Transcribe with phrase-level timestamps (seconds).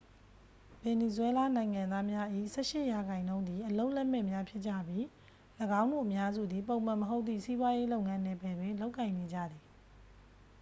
[0.81, 5.03] ဗင်နီဇွဲလားနိုင်ငံသားများ၏ ဆယ့်ရှစ်ရာခိုင်နှုန်းသည် အလုပ်လက်မဲ့များဖြစ်ကြပြီး
[5.81, 9.63] ၎င်းတို့အများစုသည် ပုံမှန်မဟုတ်သည့် စီးပွားရေးလုပ်ငန်းနယ်ပယ်တွင် လုပ်ကိုင်နေကြသည်